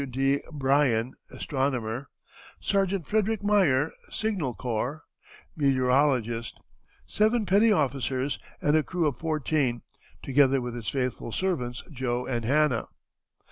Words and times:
W. 0.01 0.11
D. 0.11 0.41
Bryan, 0.51 1.13
astronomer; 1.29 2.09
Sergeant 2.59 3.05
Frederick 3.05 3.43
Meyer, 3.43 3.91
Signal 4.11 4.55
Corps, 4.55 5.03
meteorologist; 5.55 6.59
seven 7.05 7.45
petty 7.45 7.71
officers, 7.71 8.39
and 8.63 8.75
a 8.75 8.81
crew 8.81 9.05
of 9.05 9.15
fourteen, 9.15 9.83
together 10.23 10.59
with 10.59 10.73
his 10.73 10.87
faithful 10.89 11.31
servants, 11.31 11.83
Joe 11.93 12.25
and 12.25 12.43
Hannah. 12.43 12.87